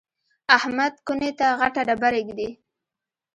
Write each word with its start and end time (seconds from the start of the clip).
احمد 0.57 0.93
کونې 1.05 1.31
ته 1.39 1.47
غټه 1.59 1.81
ډبره 1.87 2.19
ږدي. 2.27 2.49